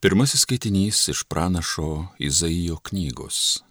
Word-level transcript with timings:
Pirmasis 0.00 0.40
skaitinys 0.40 1.08
iš 1.08 1.24
pranašo 1.24 2.06
Izaijo 2.18 2.76
knygos. 2.76 3.64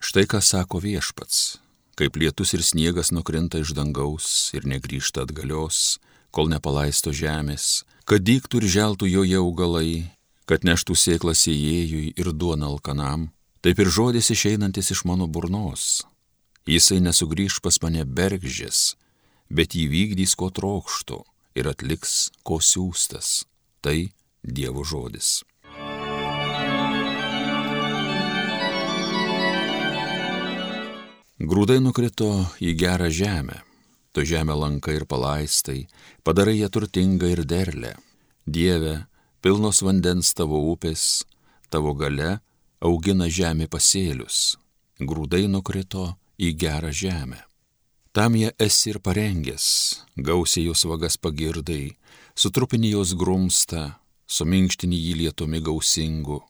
Štai 0.00 0.24
ką 0.24 0.40
sako 0.40 0.80
viešpats. 0.80 1.58
Kaip 2.00 2.16
lietus 2.16 2.54
ir 2.56 2.64
sniegas 2.64 3.12
nukrinta 3.12 3.60
iš 3.60 3.74
dangaus 3.76 4.48
ir 4.56 4.64
negrįžta 4.64 5.26
atgalios, 5.28 6.00
kol 6.32 6.48
nepalaisto 6.48 7.12
žemės, 7.12 7.84
kad 8.08 8.24
dyktų 8.24 8.62
ir 8.62 8.68
želtų 8.78 9.12
joje 9.12 9.36
augalai, 9.44 9.92
kad 10.48 10.64
neštų 10.64 10.96
sėklą 11.04 11.36
sėjėjui 11.36 12.16
ir 12.16 12.32
duoną 12.32 12.72
alkanam, 12.72 13.28
taip 13.60 13.76
ir 13.76 13.92
žodis 13.92 14.32
išeinantis 14.32 14.88
iš 14.96 15.04
mano 15.04 15.28
burnos. 15.28 16.00
Jisai 16.64 17.04
nesugrįž 17.04 17.60
pas 17.60 17.76
mane 17.84 18.08
bergžės, 18.08 18.96
bet 19.52 19.76
įvykdys 19.76 20.32
ko 20.32 20.48
trokštų 20.48 21.24
ir 21.60 21.74
atliks 21.76 22.30
ko 22.40 22.64
siūstas. 22.64 23.42
Tai 23.84 23.98
Dievo 24.40 24.80
žodis. 24.80 25.44
Grūdai 31.44 31.76
nukrito 31.82 32.28
į 32.56 32.70
gerą 32.80 33.10
žemę. 33.12 33.58
Tu 34.16 34.22
žemę 34.24 34.54
lankai 34.56 34.94
ir 34.96 35.04
palaistai, 35.04 35.82
padarai 36.24 36.54
ją 36.56 36.70
turtingą 36.72 37.28
ir 37.34 37.42
derlę. 37.44 37.90
Dieve, 38.46 38.94
pilnos 39.44 39.82
vandens 39.84 40.32
tavo 40.32 40.62
upės, 40.72 41.26
tavo 41.68 41.92
gale 41.92 42.38
augina 42.80 43.28
žemė 43.28 43.68
pasėlius. 43.68 44.56
Grūdai 44.96 45.44
nukrito 45.50 46.14
į 46.40 46.54
gerą 46.64 46.94
žemę. 46.94 47.42
Tam 48.16 48.40
jie 48.40 48.54
esi 48.56 48.94
ir 48.94 49.02
parengęs, 49.04 49.68
gausiai 50.16 50.70
jos 50.70 50.86
vagas 50.88 51.20
pagirdai, 51.20 51.92
sutrupini 52.32 52.94
jos 52.94 53.12
grumstą, 53.12 53.90
suminkštini 54.24 54.96
jį 54.96 55.14
lietumi 55.20 55.60
gausingu, 55.60 56.40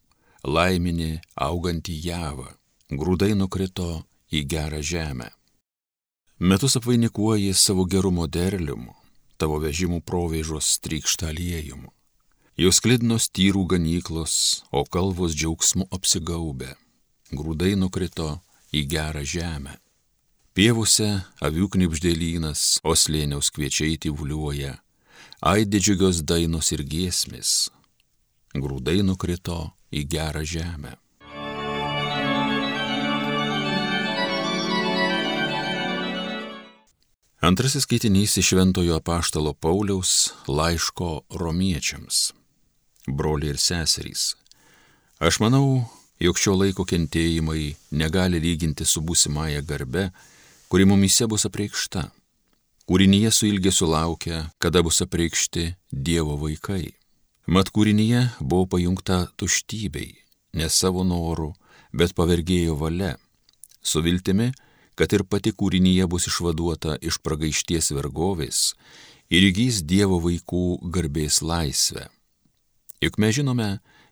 laiminį 0.46 1.12
augantį 1.34 2.02
javą. 2.12 2.52
Grūdai 2.94 3.34
nukrito 3.34 4.04
į 4.34 4.44
gerą 4.50 4.82
žemę. 4.82 5.30
Metus 6.38 6.76
apvainikuoji 6.76 7.54
savo 7.54 7.84
gerumo 7.86 8.26
derliumu, 8.26 8.94
tavo 9.38 9.60
vežimų 9.62 10.00
provėžos 10.02 10.78
trykšta 10.82 11.30
aliejum. 11.30 11.86
Jos 12.58 12.80
klidnos 12.82 13.28
tyrų 13.34 13.64
ganyklos, 13.70 14.34
o 14.70 14.84
kalvos 14.86 15.34
džiaugsmu 15.34 15.88
apsigaubė. 15.94 16.74
Grūdai 17.34 17.74
nukrito 17.78 18.28
į 18.74 18.84
gerą 18.90 19.24
žemę. 19.26 19.78
Pievose 20.54 21.08
avių 21.42 21.66
knipždėlynas, 21.74 22.80
o 22.86 22.94
slėniaus 22.94 23.50
kviečiai 23.54 23.98
tyvuliuoja, 23.98 24.76
aidė 25.42 25.80
džiugios 25.82 26.22
dainos 26.22 26.70
ir 26.76 26.84
giesmės. 26.86 27.54
Grūdai 28.54 29.00
nukrito 29.02 29.72
į 29.90 30.06
gerą 30.14 30.44
žemę. 30.46 30.94
Antrasis 37.44 37.82
skaitinys 37.82 38.36
iš 38.36 38.46
Šventojo 38.48 38.96
apaštalo 38.96 39.52
Pauliaus 39.52 40.30
laiško 40.48 41.08
romiečiams. 41.40 42.32
Broliai 43.06 43.52
ir 43.52 43.58
seserys. 43.60 44.22
Aš 45.18 45.40
manau, 45.44 45.84
jog 46.24 46.40
šio 46.40 46.54
laiko 46.56 46.86
kentėjimai 46.88 47.74
negali 48.00 48.40
lyginti 48.40 48.88
su 48.88 49.04
būsimąją 49.04 49.60
garbe, 49.68 50.06
kuri 50.72 50.88
mumise 50.88 51.28
bus 51.28 51.44
apreikšta. 51.44 52.06
Kūrinyje 52.88 53.30
su 53.30 53.52
ilgesiu 53.52 53.92
laukia, 53.92 54.46
kada 54.58 54.80
bus 54.80 55.04
apreikšti 55.04 55.68
Dievo 55.92 56.40
vaikai. 56.40 56.94
Mat 57.44 57.68
kūrinyje 57.68 58.24
buvo 58.40 58.70
pajungta 58.72 59.26
tuštybei, 59.36 60.14
ne 60.56 60.72
savo 60.72 61.04
norų, 61.04 61.52
bet 61.92 62.16
pavergėjo 62.16 62.80
valia. 62.80 63.18
Su 63.84 64.00
viltimi, 64.00 64.54
kad 64.98 65.12
ir 65.12 65.24
pati 65.24 65.52
kūrinyje 65.52 66.06
bus 66.10 66.28
išvaduota 66.30 66.98
iš 67.02 67.18
pragaišties 67.24 67.92
vergovės 67.94 68.72
ir 69.32 69.46
įgys 69.50 69.82
Dievo 69.82 70.20
vaikų 70.22 70.90
garbės 70.94 71.40
laisvę. 71.42 72.08
Juk 73.02 73.18
mes 73.18 73.34
žinome, 73.36 73.70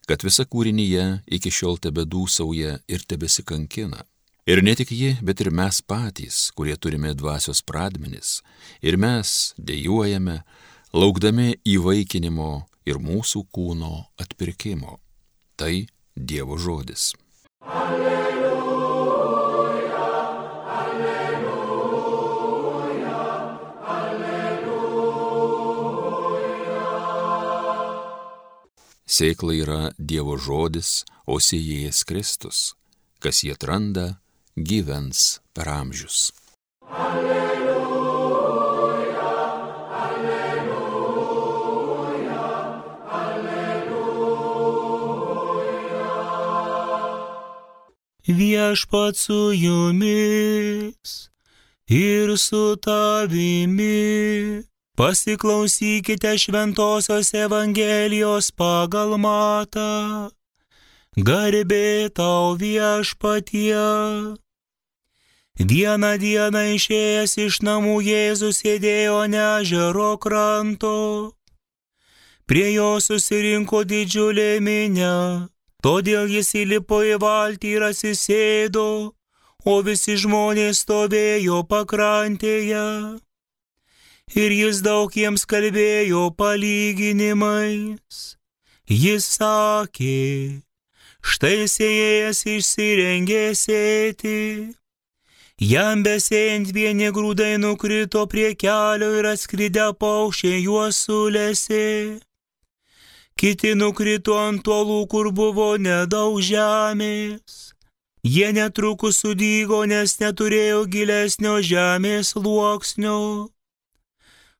kad 0.08 0.24
visa 0.26 0.44
kūrinyje 0.44 1.22
iki 1.26 1.52
šiol 1.52 1.78
tebe 1.82 2.04
dūsauja 2.04 2.80
ir 2.88 3.06
tebesikankina. 3.06 4.02
Ir 4.46 4.58
ne 4.66 4.74
tik 4.74 4.90
ji, 4.90 5.14
bet 5.22 5.40
ir 5.40 5.52
mes 5.54 5.78
patys, 5.86 6.48
kurie 6.58 6.74
turime 6.74 7.12
dvasios 7.14 7.62
pradmenis, 7.62 8.40
ir 8.82 8.98
mes 8.98 9.54
dėjuojame, 9.54 10.40
laukdami 10.92 11.60
įvaikinimo 11.62 12.50
ir 12.90 12.98
mūsų 12.98 13.44
kūno 13.54 13.94
atpirkimo. 14.18 14.98
Tai 15.54 15.86
Dievo 16.18 16.58
žodis. 16.58 17.12
Alleluja. 17.62 18.21
Sėkla 29.12 29.52
yra 29.52 29.92
Dievo 29.98 30.38
žodis, 30.40 31.04
o 31.28 31.36
sėjėjas 31.36 31.98
Kristus. 32.08 32.72
Kas 33.20 33.42
jį 33.44 33.52
atranda, 33.52 34.06
gyvens 34.56 35.40
per 35.52 35.68
amžius. 35.68 36.32
Alleluja, 36.88 37.66
alleluja, 40.06 40.96
alleluja. 43.20 44.48
Viešpat 48.40 49.14
su 49.26 49.52
jumis 49.52 51.28
ir 52.00 52.36
su 52.48 52.64
tavimi 52.80 54.64
Pasiklausykite 54.92 56.38
Šventojios 56.38 57.32
Evangelijos 57.32 58.50
pagal 58.52 59.16
matą. 59.16 60.28
Garbė 61.16 62.12
tau 62.12 62.52
viešpatie. 62.60 64.36
Vieną 65.56 66.12
dieną 66.20 66.62
išėjęs 66.76 67.32
iš 67.46 67.58
namų 67.64 67.96
Jėzus 68.04 68.60
sėdėjo 68.60 69.24
nežero 69.32 70.12
kranto. 70.20 70.92
Prie 72.44 72.68
jo 72.76 73.00
susirinko 73.00 73.84
didžiulė 73.88 74.60
minė, 74.60 75.48
todėl 75.80 76.28
jis 76.28 76.52
įlipo 76.66 77.00
į 77.00 77.16
valtį 77.16 77.76
ir 77.80 77.88
atsisėdo, 77.88 78.88
o 79.64 79.74
visi 79.88 80.20
žmonės 80.20 80.84
stovėjo 80.84 81.64
pakrantėje 81.64 82.88
ir 84.34 84.52
jis 84.56 84.82
daug 84.84 85.12
jiems 85.16 85.44
kalbėjo 85.48 86.28
palyginimais. 86.36 88.20
Jis 88.88 89.26
sakė, 89.38 90.62
štai 91.22 91.68
sėjas 91.70 92.44
išsirengė 92.56 93.44
sėti. 93.56 94.38
Jam 95.62 96.02
besėjant 96.02 96.72
vieni 96.74 97.12
grūdai 97.14 97.54
nukrito 97.62 98.24
prie 98.26 98.54
kelio 98.58 99.12
ir 99.20 99.28
atskridę 99.30 99.92
paukščiai 99.94 100.64
juos 100.64 100.98
sulėsi. 101.06 102.18
Kiti 103.38 103.74
nukrito 103.78 104.34
ant 104.38 104.64
tolų, 104.66 105.06
kur 105.12 105.30
buvo 105.30 105.76
nedaug 105.78 106.40
žemės. 106.42 107.72
Jie 108.22 108.52
netrukus 108.54 109.22
sudygo, 109.22 109.84
nes 109.86 110.18
neturėjo 110.20 110.84
gilesnio 110.90 111.56
žemės 111.62 112.34
sluoksnio. 112.34 113.18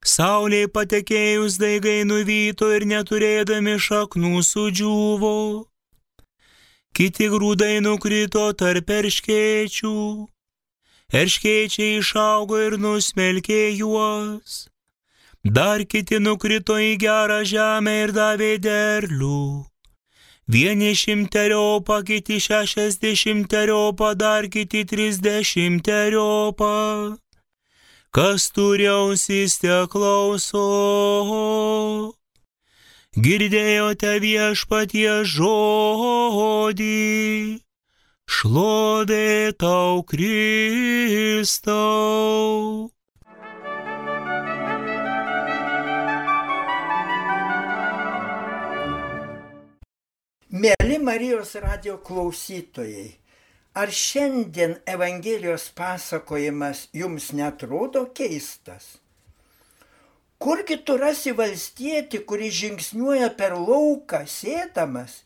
Saulė 0.03 0.67
patekėjus 0.67 1.55
daigai 1.61 2.03
nuvyto 2.03 2.67
ir 2.75 2.83
neturėdami 2.83 3.77
šaknų 3.79 4.41
sudžiuvo. 4.43 5.63
Kiti 6.93 7.29
grūdai 7.31 7.79
nukrito 7.85 8.51
tarp 8.59 8.91
erškėčių. 8.97 9.93
Erškėčiai 11.21 12.01
išaugo 12.01 12.59
ir 12.65 12.75
nusmelkė 12.83 13.61
juos. 13.79 14.67
Dar 15.43 15.83
kiti 15.87 16.19
nukrito 16.19 16.75
į 16.75 16.99
gerą 16.99 17.43
žemę 17.47 18.03
ir 18.03 18.11
davė 18.11 18.59
derlių. 18.59 19.63
Vieni 20.51 20.91
šimteriopą, 20.99 22.03
kiti 22.03 22.43
šešiasdešimteriopą, 22.43 24.19
dar 24.19 24.51
kiti 24.51 24.83
trisdešimteriopą 24.83 27.22
kas 28.13 28.51
turi 28.53 28.85
ausys 28.85 29.57
te 29.57 29.73
klauso. 29.89 30.65
Girdėjote 33.13 34.11
viešpatie 34.21 35.25
žodį, 35.33 36.99
šlovė 38.37 39.53
tau 39.57 40.03
Kristau. 40.05 41.73
Mėly 50.53 50.97
Marijos 51.01 51.55
radio 51.57 51.97
klausytojai, 51.97 53.09
ar 53.73 53.91
šiandien 53.91 54.75
Evangelijos 54.85 55.69
pasakojimas 55.75 56.87
jums 56.93 57.31
netrodo 57.33 58.05
keistas? 58.13 58.97
Kurgi 60.43 60.77
tu 60.85 60.97
rasi 60.99 61.31
valstietį, 61.31 62.19
kuris 62.27 62.53
žingsniuoja 62.59 63.29
per 63.39 63.55
lauką 63.55 64.25
sėdamas 64.27 65.21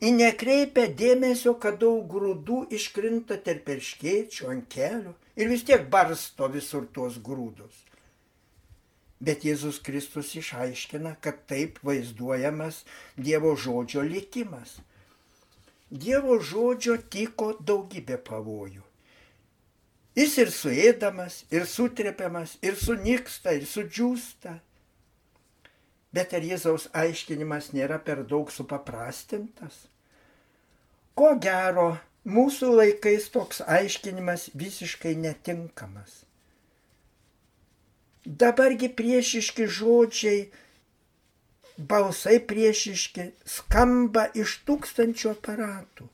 ir 0.00 0.14
nekreipia 0.16 0.86
dėmesio, 1.02 1.56
kad 1.60 1.80
daug 1.82 2.06
grūdų 2.08 2.62
iškrinta 2.78 3.40
tarp 3.44 3.66
perškėčių 3.66 4.50
ant 4.54 4.68
kelių 4.72 5.14
ir 5.36 5.50
vis 5.52 5.66
tiek 5.66 5.88
barsto 5.92 6.48
visur 6.54 6.86
tuos 6.94 7.18
grūdus. 7.18 7.84
Bet 9.20 9.44
Jėzus 9.44 9.82
Kristus 9.84 10.30
išaiškina, 10.40 11.18
kad 11.20 11.42
taip 11.50 11.82
vaizduojamas 11.84 12.84
Dievo 13.20 13.52
žodžio 13.52 14.06
likimas. 14.06 14.78
Dievo 15.90 16.38
žodžio 16.38 16.96
tiko 17.10 17.52
daugybė 17.66 18.20
pavojų. 18.22 18.84
Jis 20.14 20.36
ir 20.38 20.50
suėdamas, 20.54 21.44
ir 21.50 21.66
sutrepiamas, 21.66 22.56
ir 22.62 22.76
sunyksta, 22.78 23.54
ir 23.58 23.66
sudžiūsta. 23.66 24.56
Bet 26.14 26.34
ar 26.34 26.46
Jėzaus 26.46 26.88
aiškinimas 26.94 27.70
nėra 27.74 28.00
per 28.02 28.22
daug 28.26 28.50
supaprastintas? 28.50 29.86
Ko 31.14 31.34
gero, 31.42 31.98
mūsų 32.26 32.72
laikais 32.74 33.28
toks 33.34 33.62
aiškinimas 33.66 34.48
visiškai 34.54 35.14
netinkamas. 35.18 36.24
Dabargi 38.26 38.90
priešiški 38.94 39.66
žodžiai, 39.66 40.50
balsai 41.88 42.38
priešiški 42.52 43.30
skamba 43.56 44.28
iš 44.44 44.60
tūkstančių 44.68 45.34
aparatų 45.34 46.08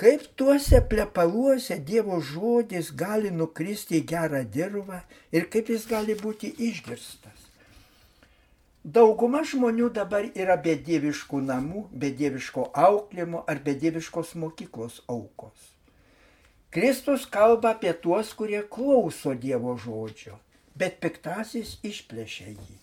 Kaip 0.00 0.22
tuose 0.36 0.78
plepaluose 0.88 1.76
Dievo 1.88 2.22
žodis 2.24 2.86
gali 3.02 3.28
nukristi 3.40 3.98
į 3.98 4.06
gerą 4.12 4.40
dirvą 4.54 5.00
ir 5.36 5.44
kaip 5.52 5.68
jis 5.68 5.84
gali 5.90 6.16
būti 6.16 6.48
išgirstas. 6.68 7.42
Dauguma 8.96 9.42
žmonių 9.50 9.90
dabar 9.98 10.30
yra 10.32 10.56
be 10.56 10.72
dieviškų 10.88 11.42
namų, 11.50 11.84
be 11.92 12.08
dieviško 12.16 12.64
auklimo 12.86 13.44
ar 13.44 13.60
be 13.66 13.76
dieviškos 13.84 14.32
mokyklos 14.40 15.02
aukos. 15.16 15.68
Kristus 16.72 17.28
kalba 17.28 17.76
apie 17.76 17.92
tuos, 17.92 18.32
kurie 18.32 18.62
klauso 18.76 19.34
Dievo 19.34 19.76
žodžio, 19.84 20.40
bet 20.80 20.96
piktasis 21.04 21.76
išplėšia 21.84 22.54
jį. 22.54 22.80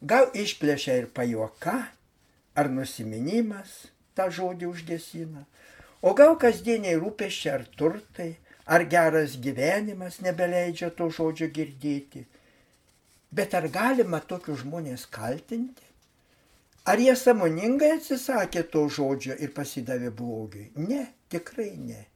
Gal 0.00 0.30
išplėšia 0.32 0.94
ir 0.96 1.08
pajuoka, 1.12 1.76
ar 2.56 2.70
nusiminimas, 2.72 3.90
tą 4.16 4.30
žodį 4.32 4.68
užgesina. 4.70 5.44
O 6.00 6.14
gal 6.16 6.38
kasdieniai 6.40 6.96
rūpeščiai 6.96 7.52
ar 7.52 7.66
turtai, 7.76 8.30
ar 8.64 8.86
geras 8.88 9.36
gyvenimas 9.44 10.20
nebeleidžia 10.24 10.88
to 10.96 11.10
žodžio 11.12 11.50
girdėti. 11.52 12.24
Bet 13.30 13.54
ar 13.54 13.68
galima 13.68 14.22
tokius 14.24 14.62
žmonės 14.64 15.04
kaltinti? 15.12 15.84
Ar 16.88 16.98
jie 16.98 17.12
samoningai 17.14 17.92
atsisakė 17.98 18.64
to 18.72 18.86
žodžio 18.88 19.36
ir 19.36 19.52
pasidavė 19.54 20.08
blogiui? 20.16 20.70
Ne, 20.80 21.04
tikrai 21.28 21.74
ne. 21.76 22.06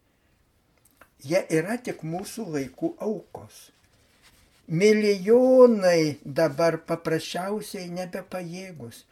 Jie 1.25 1.45
yra 1.61 1.77
tik 1.77 2.01
mūsų 2.03 2.49
laikų 2.57 2.95
aukos. 3.05 3.69
Milijonai 4.69 6.19
dabar 6.25 6.79
paprasčiausiai 6.89 7.91
nebepajėgus 7.93 9.05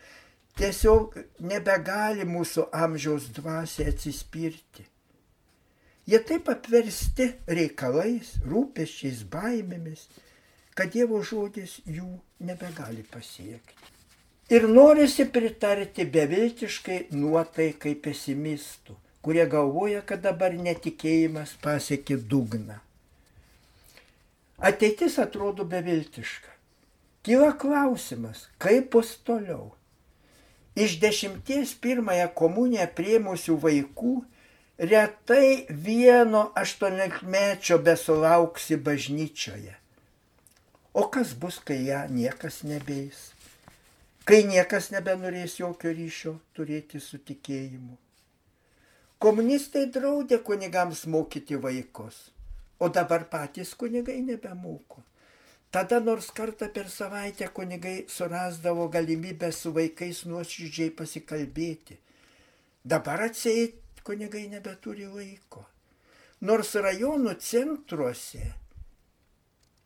tiesiog 0.59 1.17
nebegali 1.49 2.25
mūsų 2.29 2.67
amžiaus 2.77 3.29
dvasia 3.37 3.89
atsispirti. 3.93 4.85
Jie 6.09 6.19
taip 6.27 6.49
apversti 6.51 7.29
reikalais, 7.47 8.35
rūpeščiais, 8.49 9.23
baimėmis, 9.31 10.09
kad 10.75 10.91
Dievo 10.93 11.21
žodis 11.23 11.79
jų 11.87 12.09
nebegali 12.43 13.05
pasiekti. 13.13 13.91
Ir 14.53 14.67
norisi 14.69 15.25
pritarti 15.31 16.05
beviltiškai 16.05 16.99
nuotaikai 17.15 17.95
pesimistų, 18.03 18.97
kurie 19.23 19.47
galvoja, 19.47 20.03
kad 20.03 20.25
dabar 20.27 20.53
netikėjimas 20.59 21.55
pasiekė 21.63 22.19
dugną. 22.19 22.81
Ateitis 24.63 25.19
atrodo 25.19 25.65
beviltiška. 25.67 26.53
Kyla 27.27 27.53
klausimas, 27.59 28.47
kaip 28.63 28.93
bus 28.95 29.17
toliau. 29.27 29.73
Iš 30.79 31.01
dešimties 31.03 31.75
pirmąją 31.83 32.29
komuniją 32.39 32.87
prieimusių 32.97 33.57
vaikų 33.65 34.13
retai 34.93 35.67
vieno 35.69 36.45
aštuoniolikmečio 36.63 37.79
besulauksi 37.79 38.79
bažnyčioje. 38.79 39.75
O 40.95 41.09
kas 41.11 41.35
bus, 41.35 41.59
kai 41.59 41.81
ją 41.89 42.05
niekas 42.11 42.63
nebeis? 42.63 43.33
Kai 44.25 44.45
niekas 44.47 44.93
nebenorės 44.95 45.59
jokio 45.59 45.91
ryšio 45.91 46.37
turėti 46.55 47.01
su 47.03 47.19
tikėjimu. 47.19 47.99
Komunistai 49.19 49.89
draudė 49.91 50.39
kunigams 50.47 51.05
mokyti 51.07 51.59
vaikus, 51.59 52.31
o 52.83 52.89
dabar 52.89 53.29
patys 53.31 53.75
kunigai 53.79 54.21
nebemoko. 54.27 55.03
Tada 55.71 56.01
nors 56.01 56.31
kartą 56.35 56.67
per 56.75 56.89
savaitę 56.91 57.47
kunigai 57.49 58.05
surasdavo 58.09 58.89
galimybę 58.89 59.53
su 59.53 59.71
vaikais 59.77 60.25
nuoširdžiai 60.27 60.91
pasikalbėti. 60.99 61.97
Dabar 62.85 63.23
atseit 63.29 64.03
kunigai 64.03 64.49
nebeturi 64.51 65.07
laiko. 65.07 65.63
Nors 66.43 66.75
rajonų 66.75 67.37
centruose 67.39 68.43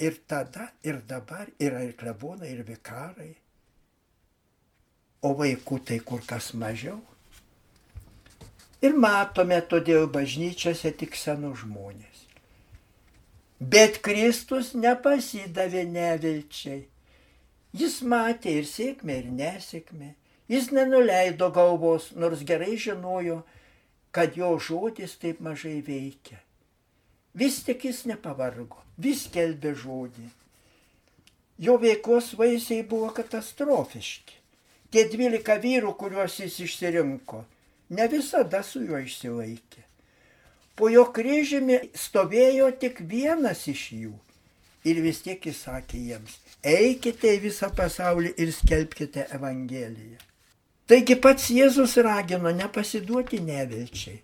ir 0.01 0.19
tada, 0.27 0.71
ir 0.83 1.03
dabar 1.09 1.53
yra 1.61 1.85
ir 1.85 1.93
klebonai, 2.01 2.49
ir 2.57 2.65
vikarai. 2.65 3.35
O 5.21 5.37
vaikų 5.37 5.83
tai 5.85 6.01
kur 6.01 6.25
kas 6.25 6.55
mažiau. 6.57 7.03
Ir 8.81 8.97
matome 8.97 9.61
todėl 9.69 10.09
bažnyčiose 10.09 10.97
tik 10.97 11.17
senus 11.17 11.61
žmonės. 11.67 12.16
Bet 13.61 14.03
Kristus 14.05 14.75
nepasidavė 14.77 15.87
nevilčiai. 15.89 16.83
Jis 17.77 18.03
matė 18.05 18.59
ir 18.61 18.67
sėkmę, 18.69 19.17
ir 19.23 19.31
nesėkmę. 19.33 20.13
Jis 20.49 20.69
nenuleido 20.71 21.49
galvos, 21.51 22.11
nors 22.13 22.45
gerai 22.47 22.77
žinojo, 22.77 23.41
kad 24.13 24.37
jo 24.37 24.55
žodis 24.61 25.17
taip 25.21 25.41
mažai 25.41 25.81
veikia. 25.85 26.39
Vis 27.37 27.63
tik 27.65 27.85
jis 27.89 28.05
nepavargo, 28.09 28.79
vis 28.97 29.27
kelbė 29.33 29.75
žodį. 29.77 30.29
Jo 31.59 31.79
veiklos 31.81 32.35
vaisiai 32.37 32.85
buvo 32.85 33.11
katastrofiški. 33.17 34.37
Tie 34.93 35.09
dvylika 35.11 35.57
vyrų, 35.61 35.97
kuriuos 35.97 36.39
jis 36.45 36.61
išsirinko, 36.69 37.43
ne 37.97 38.07
visada 38.13 38.63
su 38.63 38.85
juo 38.85 39.01
išsilaikė. 39.01 39.86
Po 40.77 40.91
jo 40.93 41.07
kryžiumi 41.17 41.79
stovėjo 41.97 42.69
tik 42.81 43.01
vienas 43.09 43.65
iš 43.73 43.89
jų. 43.97 44.15
Ir 44.87 45.01
vis 45.03 45.23
tiek 45.25 45.43
jis 45.49 45.65
sakė 45.67 45.99
jiems, 45.99 46.37
eikite 46.63 47.33
į 47.35 47.41
visą 47.49 47.73
pasaulį 47.75 48.37
ir 48.39 48.53
skelbkite 48.55 49.25
Evangeliją. 49.35 50.21
Taigi 50.87 51.17
pats 51.19 51.49
Jėzus 51.51 51.97
ragino 52.07 52.53
nepasiduoti 52.55 53.41
nevilčiai. 53.43 54.21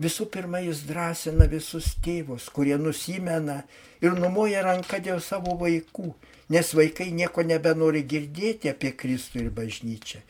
Visų 0.00 0.24
pirma, 0.32 0.62
jis 0.64 0.80
drąsina 0.88 1.44
visus 1.50 1.90
tėvus, 2.04 2.46
kurie 2.48 2.78
nusimena 2.80 3.58
ir 4.00 4.16
numoja 4.16 4.62
ranką 4.64 5.02
dėl 5.04 5.20
savo 5.20 5.52
vaikų, 5.60 6.08
nes 6.48 6.72
vaikai 6.74 7.10
nieko 7.12 7.44
nebenori 7.44 8.00
girdėti 8.08 8.72
apie 8.72 8.94
Kristų 8.96 9.44
ir 9.44 9.50
bažnyčią, 9.52 10.22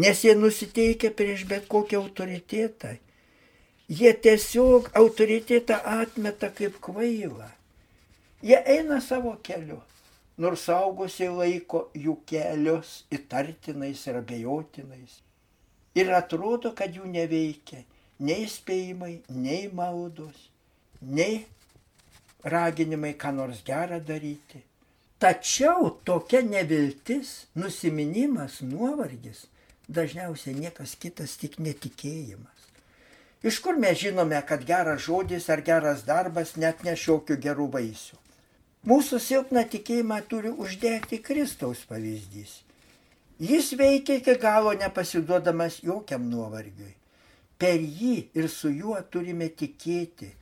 nes 0.00 0.24
jie 0.24 0.32
nusiteikia 0.38 1.12
prieš 1.18 1.44
bet 1.50 1.68
kokį 1.68 2.00
autoritetą 2.00 2.96
Jie 3.92 4.12
tiesiog 4.24 4.88
autoritetą 4.96 5.76
atmeta 6.00 6.48
kaip 6.56 6.78
kvailą. 6.84 7.48
Jie 8.42 8.58
eina 8.74 9.00
savo 9.04 9.34
keliu, 9.44 9.80
nors 10.40 10.64
saugusiai 10.68 11.28
laiko 11.40 11.82
jų 12.04 12.14
kelius 12.30 13.02
įtartinais 13.12 14.06
ir 14.08 14.20
abejotinais. 14.22 15.18
Ir 15.98 16.12
atrodo, 16.16 16.72
kad 16.78 16.94
jų 16.96 17.10
neveikia 17.18 17.82
nei 18.24 18.46
spėjimai, 18.48 19.18
nei 19.28 19.68
maldos, 19.68 20.48
nei 21.02 21.42
raginimai, 22.54 23.12
ką 23.18 23.34
nors 23.36 23.60
gerą 23.66 24.00
daryti. 24.00 24.62
Tačiau 25.22 25.90
tokia 26.06 26.40
neviltis, 26.42 27.44
nusiminimas, 27.54 28.62
nuovargis 28.66 29.44
dažniausiai 29.92 30.56
niekas 30.56 30.96
kitas 30.98 31.36
tik 31.38 31.60
netikėjimas. 31.62 32.61
Iš 33.42 33.58
kur 33.58 33.78
mes 33.78 33.98
žinome, 33.98 34.38
kad 34.46 34.64
geras 34.64 35.02
žodis 35.06 35.48
ar 35.50 35.60
geras 35.66 36.04
darbas 36.06 36.54
net 36.56 36.84
nešiokių 36.86 37.36
gerų 37.42 37.66
vaisių? 37.72 38.18
Mūsų 38.86 39.18
silpną 39.22 39.62
tikėjimą 39.70 40.20
turi 40.30 40.50
uždegti 40.50 41.18
Kristaus 41.22 41.82
pavyzdys. 41.86 42.60
Jis 43.42 43.72
veikia 43.78 44.20
iki 44.20 44.34
galo 44.38 44.72
nepasiduodamas 44.78 45.80
jokiam 45.82 46.28
nuovargiui. 46.30 46.94
Per 47.58 47.78
jį 47.78 48.14
ir 48.38 48.48
su 48.50 48.70
juo 48.70 48.98
turime 49.10 49.48
tikėti, 49.50 50.32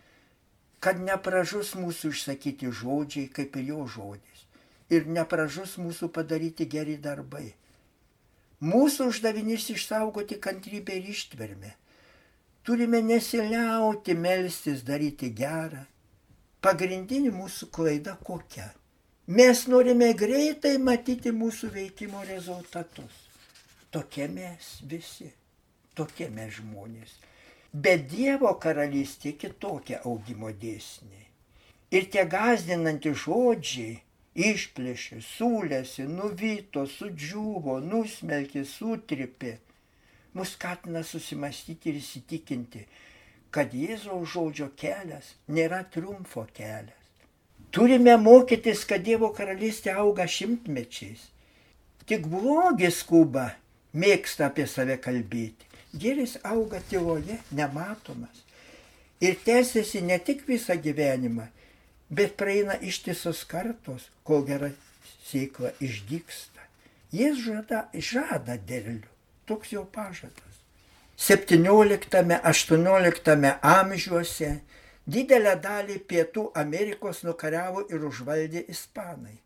kad 0.81 1.01
nepražus 1.01 1.75
mūsų 1.77 2.13
išsakyti 2.15 2.73
žodžiai, 2.73 3.29
kaip 3.33 3.57
ir 3.61 3.73
jo 3.73 3.87
žodis. 3.97 4.47
Ir 4.93 5.09
nepražus 5.09 5.77
mūsų 5.81 6.09
padaryti 6.13 6.69
geri 6.69 6.97
darbai. 7.01 7.51
Mūsų 8.61 9.09
uždavinys 9.13 9.69
išsaugoti 9.73 10.41
kantrybę 10.41 10.97
ir 10.97 11.13
ištvermę. 11.13 11.77
Turime 12.65 13.01
nesiliauti 13.03 14.15
melstis 14.15 14.83
daryti 14.87 15.31
gerą. 15.35 15.87
Pagrindinė 16.61 17.33
mūsų 17.33 17.71
klaida 17.73 18.19
kokia? 18.27 18.67
Mes 19.39 19.63
norime 19.73 20.11
greitai 20.13 20.75
matyti 20.83 21.33
mūsų 21.33 21.71
veikimo 21.73 22.21
rezultatus. 22.29 23.15
Tokie 23.91 24.27
mes 24.29 24.69
visi, 24.91 25.31
tokie 25.97 26.29
mes 26.35 26.53
žmonės. 26.59 27.17
Bet 27.73 28.09
Dievo 28.11 28.53
karalystė 28.61 29.33
kitokia 29.39 30.03
augimo 30.05 30.51
dėsniai. 30.51 31.27
Ir 31.97 32.07
tie 32.13 32.27
gazdinantys 32.29 33.25
žodžiai 33.25 34.01
išplėšė, 34.35 35.23
sulėsi, 35.25 36.05
nuvyto, 36.11 36.85
sudžiuvo, 36.87 37.81
nusmelkė, 37.83 38.67
sutripė, 38.67 39.57
mus 40.35 40.55
skatina 40.57 41.03
susimastyti 41.07 41.91
ir 41.91 42.01
įsitikinti, 42.01 42.85
kad 43.51 43.75
Jėzaus 43.75 44.31
žodžio 44.35 44.71
kelias 44.79 45.35
nėra 45.51 45.83
triumfo 45.91 46.47
kelias. 46.55 46.97
Turime 47.71 48.17
mokytis, 48.19 48.83
kad 48.87 49.03
Dievo 49.07 49.31
karalystė 49.35 49.95
auga 49.95 50.27
šimtmečiais. 50.27 51.29
Tik 52.07 52.27
blogis 52.27 53.03
skuba 53.05 53.53
mėgsta 53.95 54.49
apie 54.51 54.67
save 54.67 54.97
kalbėti. 55.03 55.69
Gėris 55.95 56.37
auga 56.47 56.81
tyloje, 56.91 57.39
nematomas. 57.55 58.43
Ir 59.23 59.37
tęsiasi 59.45 60.03
ne 60.07 60.19
tik 60.19 60.47
visą 60.49 60.75
gyvenimą, 60.81 61.47
bet 62.11 62.37
praeina 62.39 62.77
ištisos 62.79 63.43
kartos, 63.47 64.09
kol 64.25 64.47
gera 64.47 64.71
sėkla 65.29 65.75
išdyksta. 65.83 66.67
Jis 67.15 67.39
žada, 67.43 67.85
žada 67.95 68.57
derlių, 68.67 69.11
toks 69.51 69.69
jo 69.75 69.83
pažadas. 69.99 70.55
17-18 71.21 73.53
amžiuose 73.75 74.51
didelę 75.11 75.55
dalį 75.61 75.99
Pietų 76.09 76.49
Amerikos 76.63 77.19
nukariavo 77.27 77.81
ir 77.93 78.01
užvaldė 78.09 78.63
ispanai. 78.73 79.37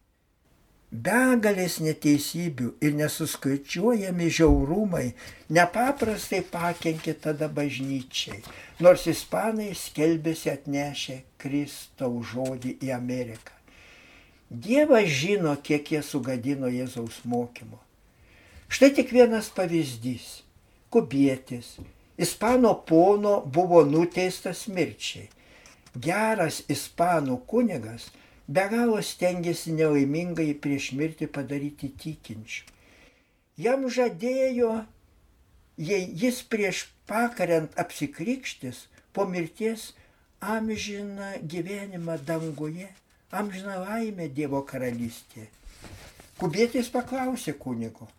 Begalės 0.95 1.81
neteisybių 1.83 2.69
ir 2.87 2.93
nesuskaičiuojami 2.95 4.29
žiaurumai 4.37 5.09
nepaprastai 5.57 6.39
pakenkė 6.53 7.15
tada 7.25 7.49
bažnyčiai, 7.57 8.39
nors 8.79 9.09
ispanai 9.11 9.73
skelbėsi 9.75 10.53
atnešę 10.53 11.17
Kristaus 11.43 12.31
žodį 12.31 12.77
į 12.87 12.93
Ameriką. 12.95 13.51
Dievas 14.51 15.09
žino, 15.11 15.57
kiek 15.67 15.91
jie 15.97 16.03
sugadino 16.07 16.71
Jėzaus 16.71 17.19
mokymo. 17.27 17.84
Štai 18.75 18.91
tik 18.91 19.13
vienas 19.15 19.53
pavyzdys. 19.55 20.43
Kubietis, 20.91 21.77
ispano 22.19 22.73
pono 22.89 23.35
buvo 23.47 23.85
nuteistas 23.87 24.65
mirčiai. 24.67 25.29
Geras 25.95 26.57
ispanų 26.75 27.37
kunigas 27.47 28.09
be 28.51 28.65
galo 28.73 28.99
stengiasi 28.99 29.77
nelaimingai 29.77 30.49
prieš 30.65 30.89
mirtį 30.99 31.29
padaryti 31.37 31.93
tikinčių. 32.03 32.65
Jam 33.63 33.87
žadėjo, 33.99 34.73
jei 35.79 36.11
jis 36.25 36.43
prieš 36.43 36.83
pakariant 37.07 37.79
apsikrikštis, 37.79 38.89
po 39.15 39.29
mirties 39.31 39.93
amžiną 40.41 41.31
gyvenimą 41.47 42.19
danguje, 42.27 42.91
amžiną 43.31 43.79
laimę 43.87 44.27
Dievo 44.35 44.67
karalystėje. 44.67 45.47
Kubietis 46.43 46.91
paklausė 46.91 47.55
kunigo, 47.55 48.11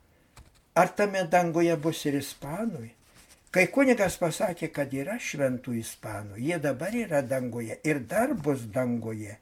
ar 0.75 0.91
tame 0.95 1.23
danguje 1.31 1.75
bus 1.81 2.05
ir 2.05 2.19
ispanui? 2.19 2.91
Kai 3.55 3.69
kunigas 3.71 4.17
pasakė, 4.19 4.67
kad 4.75 4.91
yra 4.91 5.15
šventų 5.15 5.77
ispanų, 5.79 6.41
jie 6.43 6.57
dabar 6.59 6.95
yra 6.99 7.21
danguje 7.23 7.77
ir 7.87 8.01
dar 8.03 8.33
bus 8.35 8.65
danguje, 8.75 9.37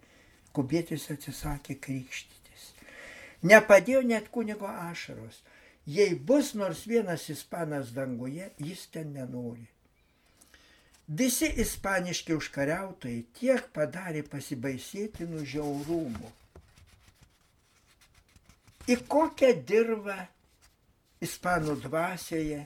kubietis 0.54 1.08
atsisakė 1.10 1.80
krikštytis. 1.82 2.68
Nepadėjo 3.50 4.04
net 4.06 4.30
kunigo 4.30 4.70
ašaros. 4.70 5.42
Jei 5.90 6.14
bus 6.14 6.54
nors 6.56 6.86
vienas 6.88 7.26
ispanas 7.34 7.90
danguje, 7.92 8.52
jis 8.62 8.86
ten 8.94 9.10
nenori. 9.18 9.66
Visi 11.08 11.50
ispaniški 11.60 12.38
užkariautojai 12.38 13.26
tiek 13.36 13.66
padarė 13.76 14.22
pasibaisėtinų 14.30 15.42
žiaurumų. 15.56 16.30
Į 18.94 18.96
kokią 19.12 19.52
dirbą 19.68 20.22
ispanų 21.26 21.78
dvasioje 21.88 22.64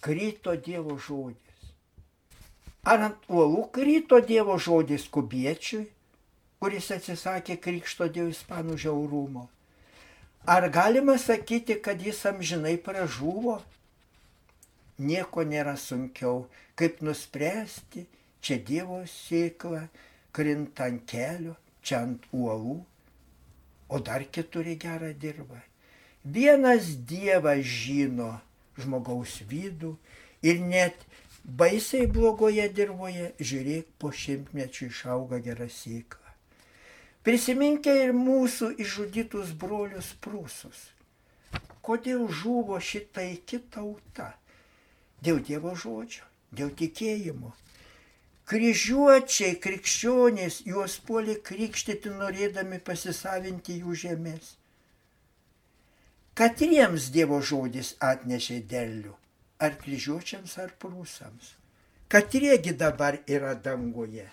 kryto 0.00 0.56
Dievo 0.56 0.96
žodis. 0.96 1.70
Ar 2.88 3.02
ant 3.10 3.26
uolų 3.28 3.66
kryto 3.76 4.20
Dievo 4.24 4.56
žodis 4.56 5.04
kubiečiui, 5.12 5.86
kuris 6.60 6.90
atsisakė 6.96 7.58
krikšto 7.60 8.08
dėl 8.08 8.30
ispanų 8.32 8.78
žiaurumo? 8.80 9.48
Ar 10.48 10.68
galima 10.72 11.18
sakyti, 11.20 11.76
kad 11.84 12.00
jis 12.00 12.24
amžinai 12.26 12.78
pražuvo? 12.80 13.58
Nieko 15.00 15.44
nėra 15.44 15.76
sunkiau, 15.80 16.46
kaip 16.76 17.00
nuspręsti, 17.04 18.06
čia 18.40 18.56
Dievo 18.64 19.02
sėkla 19.04 19.86
krinta 20.32 20.88
ant 20.88 21.04
kelio, 21.08 21.56
čia 21.84 22.04
ant 22.06 22.24
uolų, 22.32 22.78
o 23.90 24.00
dar 24.00 24.24
keturi 24.32 24.76
gerą 24.80 25.12
dirbą. 25.12 25.60
Vienas 26.24 26.98
Dievas 27.08 27.64
žino 27.64 28.34
žmogaus 28.76 29.38
vidų 29.48 29.94
ir 30.44 30.60
net 30.60 31.06
baisiai 31.44 32.04
blogoje 32.06 32.66
dirboje, 32.76 33.30
žiūrėk, 33.40 33.86
po 33.96 34.10
šimtmečių 34.12 34.90
išauga 34.90 35.40
gera 35.40 35.68
sėkla. 35.72 36.34
Prisiminkė 37.24 37.94
ir 38.04 38.12
mūsų 38.12 38.68
išžudytus 38.84 39.54
brolius 39.56 40.12
prūsus. 40.20 40.90
Kodėl 41.80 42.28
žuvo 42.28 42.76
šitai 42.80 43.40
kitauta? 43.48 44.34
Dėl 45.24 45.40
Dievo 45.40 45.72
žodžio, 45.72 46.28
dėl 46.52 46.68
tikėjimo. 46.76 47.56
Kryžiuočiai, 48.44 49.56
krikščionys 49.56 50.66
juos 50.68 51.00
puolė 51.00 51.40
krikštyti 51.40 52.12
norėdami 52.12 52.80
pasisavinti 52.84 53.80
jų 53.80 53.96
žemės. 54.04 54.59
Katriems 56.40 57.10
Dievo 57.12 57.42
žodis 57.44 57.90
atnešė 58.00 58.62
derlių, 58.64 59.10
ar 59.60 59.74
kryžiuočiams, 59.82 60.54
ar 60.62 60.70
prūsams. 60.80 61.50
Katriegi 62.08 62.72
dabar 62.72 63.18
yra 63.28 63.52
danguje. 63.52 64.24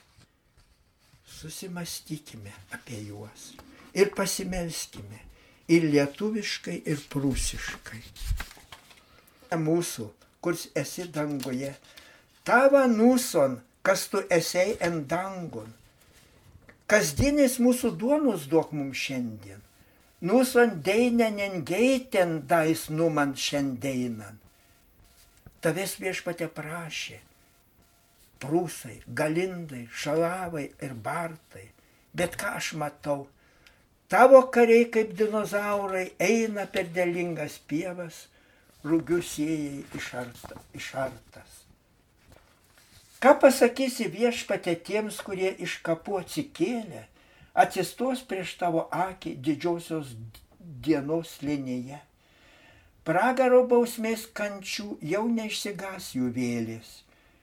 Susimastykime 1.28 2.54
apie 2.72 3.02
juos 3.10 3.50
ir 3.92 4.14
pasimelskime 4.16 5.20
ir 5.68 5.90
lietuviškai, 5.92 6.78
ir 6.88 7.04
prūsiškai. 7.12 8.02
Mūsų, 9.68 10.08
kurs 10.40 10.70
esi 10.80 11.10
danguje, 11.12 11.76
tava 12.48 12.88
nuson, 12.88 13.60
kas 13.84 14.08
tu 14.08 14.24
esi 14.32 14.78
ant 14.80 15.04
dangun. 15.12 15.76
Kasdienis 16.88 17.60
mūsų 17.60 17.98
duonus 18.00 18.48
duok 18.48 18.72
mums 18.72 18.96
šiandien. 18.96 19.67
Nuson 20.22 20.82
deinenen 20.82 21.64
geiten 21.66 22.48
dais 22.50 22.88
numan 22.90 23.36
šiandienan. 23.38 24.40
Tavęs 25.62 25.94
viešpatė 26.02 26.48
prašė, 26.58 27.20
prūsai, 28.42 28.96
galindai, 29.20 29.84
šalavai 29.94 30.64
ir 30.82 30.96
bartai. 31.06 31.68
Bet 32.18 32.34
ką 32.42 32.56
aš 32.58 32.72
matau? 32.82 33.28
Tavo 34.10 34.42
kariai 34.50 34.88
kaip 34.90 35.12
dinozaurai 35.20 36.08
eina 36.18 36.66
per 36.66 36.90
dėlingas 36.96 37.60
pievas, 37.70 38.24
rūgiusėjai 38.88 39.84
išarta, 40.00 40.58
išartas. 40.74 41.62
Ką 43.22 43.36
pasakysi 43.42 44.10
viešpatė 44.14 44.78
tiems, 44.88 45.22
kurie 45.22 45.52
iš 45.62 45.78
kapų 45.86 46.22
atsikėlė, 46.24 47.04
atsistos 47.64 48.22
prieš 48.30 48.58
tavo 48.62 48.86
akį 48.94 49.34
didžiosios 49.48 50.14
dienos 50.60 51.38
linėje. 51.42 52.00
Pragaro 53.08 53.64
bausmės 53.72 54.28
kančių 54.36 54.98
jau 55.14 55.26
neišsigas 55.32 56.14
jų 56.18 56.32
vėlės 56.36 56.96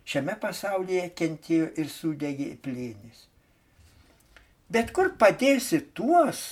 šiame 0.04 0.36
pasaulyje 0.40 1.06
kentėjo 1.18 1.70
ir 1.80 1.88
sudegė 1.88 2.50
plėnis. 2.64 3.24
Bet 4.68 4.92
kur 4.96 5.12
padėsi 5.20 5.80
tuos, 5.96 6.42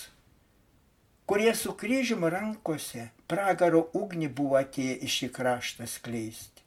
kurie 1.29 1.53
su 1.57 1.75
kryžium 1.79 2.25
rankose 2.33 3.11
pragaro 3.29 3.87
ugnį 3.99 4.29
buvo 4.37 4.59
atėję 4.61 4.99
į 5.05 5.13
šį 5.17 5.29
kraštą 5.37 5.89
skleisti. 5.89 6.65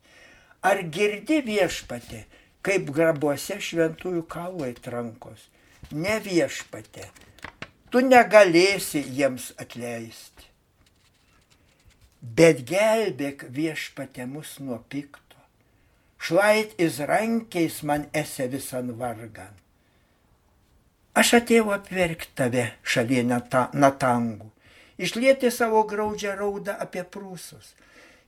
Ar 0.66 0.82
girdi 0.94 1.42
viešpatė, 1.46 2.24
kaip 2.66 2.90
grabuose 2.94 3.60
šventųjų 3.62 4.24
kaulai 4.30 4.72
trankos? 4.82 5.44
Ne 5.94 6.18
viešpatė, 6.20 7.06
tu 7.94 8.02
negalėsi 8.02 9.04
jiems 9.06 9.52
atleisti. 9.62 10.50
Bet 12.22 12.64
gelbėk 12.66 13.46
viešpatė 13.54 14.26
mus 14.26 14.58
nuo 14.60 14.80
pikto. 14.90 15.38
Šlait 16.18 16.74
izrankiais 16.82 17.84
man 17.84 18.08
esi 18.14 18.48
visan 18.50 18.96
vargan. 18.98 19.54
Aš 21.14 21.36
atėjau 21.38 21.70
apverkti 21.72 22.34
tave 22.36 22.66
šalie 22.82 23.22
natangų, 23.24 24.50
išlieti 24.98 25.52
savo 25.54 25.86
graudžią 25.88 26.34
raudą 26.42 26.76
apie 26.82 27.06
prūsus. 27.06 27.76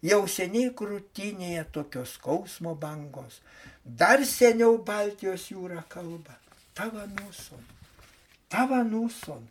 Jau 0.05 0.27
seniai 0.29 0.69
krūtinėje 0.77 1.65
tokios 1.73 2.13
skausmo 2.19 2.75
bangos, 2.77 3.41
dar 3.83 4.21
seniau 4.29 4.77
Baltijos 4.77 5.49
jūra 5.49 5.81
kalba. 5.89 6.37
Tava 6.77 7.07
nuson, 7.07 7.63
tava 8.49 8.83
nuson, 8.83 9.41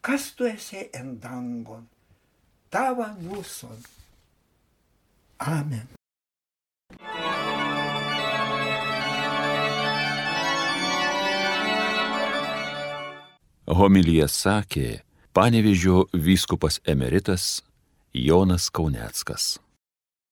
kas 0.00 0.28
tu 0.38 0.46
esi 0.46 0.84
endangon, 0.94 1.88
tava 2.70 3.08
nuson. 3.18 3.80
Amen. 5.42 5.88
Homilyje 13.66 14.30
sakė 14.30 14.88
panevižio 15.34 16.04
vyskupas 16.14 16.78
emeritas 16.86 17.56
Jonas 18.14 18.70
Kauneckas. 18.70 19.56